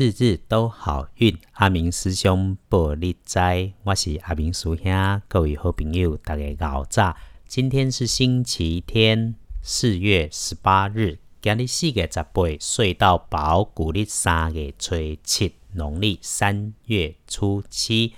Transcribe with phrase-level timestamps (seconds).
[0.00, 3.40] 日日都好运，阿明师兄报你知，
[3.82, 7.16] 我是阿明师兄，各位好朋友，大家好早。
[7.48, 18.14] 今天是星期天，四月十八日，今日四月十八，睡到饱，古历三月初七，农历三月初七。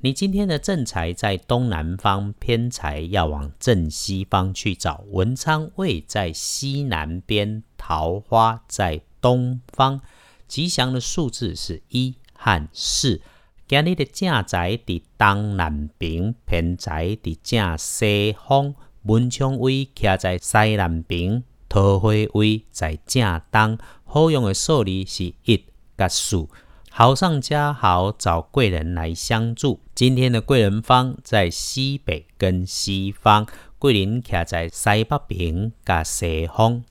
[0.00, 5.02] 你今天的正财在东南方，偏财要往正西方去找。
[5.08, 10.02] 文昌位在西南边，桃花在东方。
[10.46, 13.20] 吉祥的数字是一和四。
[13.66, 18.74] 今日的正宅伫东南边，偏宅伫正西方。
[19.04, 23.78] 文昌位徛在西南边，桃花位在正东。
[24.04, 25.64] 好用的数字是一
[25.96, 26.46] 甲四。
[26.90, 29.80] 好上加好，找贵人来相助。
[29.94, 33.46] 今天的贵人方在西北跟西方，
[33.78, 36.84] 贵人徛在西北边甲西方。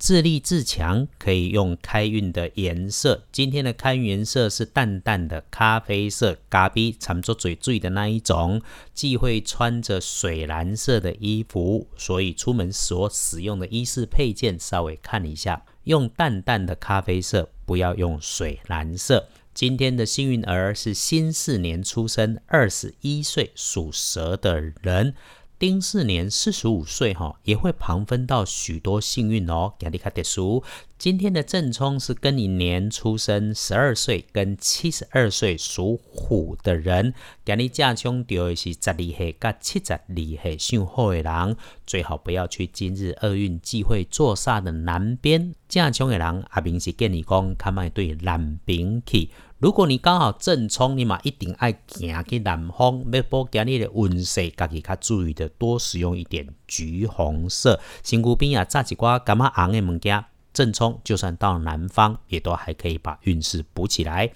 [0.00, 3.24] 自立自强，可以用开运的颜色。
[3.30, 8.62] 今天的开运颜色是淡淡的咖啡色，咖啡藏着嘴嘴的那一种。
[8.94, 19.28] 忌讳穿着水蓝色的衣服，所以出门所使用的衣饰配件稍微看一下，用淡淡的咖啡色，不要用水蓝色。
[19.52, 25.14] 今天的幸运儿是辛巳年出生，二十一岁属蛇的人。
[25.60, 29.74] 丁巳年四十五岁，哈，也会旁分到许多幸运哦。
[29.78, 30.64] 吉利卡特书，
[30.96, 37.12] 今天的正冲是跟你年出生十二岁跟七十二岁属虎的人。
[37.44, 45.54] 吉利驾冲掉的是十二岁跟七十二岁属虎的人，最好不要去今日厄运忌讳坐煞的南边。
[45.70, 49.30] 正冲的人，阿明是建议讲，看卖对南边去。
[49.60, 53.04] 如果你刚好正冲，你嘛一定爱行去南方。
[53.12, 57.78] 要保今日的运势，家己较注意的，多使用一点橘红色。
[58.02, 60.24] 身躯边啊，炸一寡干嘛红的物件。
[60.52, 64.32] 正冲，就算到南方，也都还可以把运势补起来。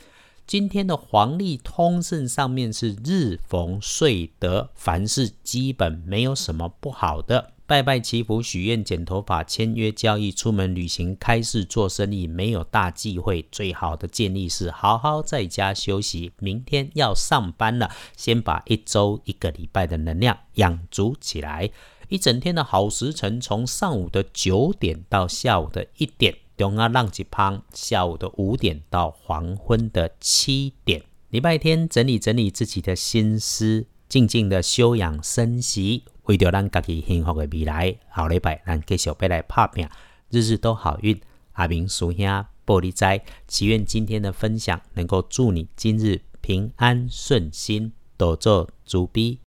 [0.47, 7.54] 今天的黄历通胜上面是日逢岁德，凡事基本没有什么不好的。
[7.67, 13.47] 拜拜祈福、许愿、剪头发、签约交易、出门旅行、开市做生意，没有大忌讳。
[13.51, 16.33] 最好的建议是好好在家休息。
[16.41, 21.71] 明天要上班了，先把一周、一个礼拜的能量养足起来。
[22.11, 31.03] 一整天的好时辰，从上午的九点到下午的一点，中啊浪起旁；下午的五点到黄昏的七点。
[31.31, 36.05] 礼拜天整理整理自己的心思，静静的休养生息。
[36.25, 39.89] 为着咱家己幸福的未来，后礼拜咱继续要来拍拼，
[40.31, 41.21] 日日都好运。
[41.53, 42.27] 阿明叔兄
[42.67, 49.39] 玻璃斋，祈愿今天的分享能够祝你今日平安顺心，多做主逼。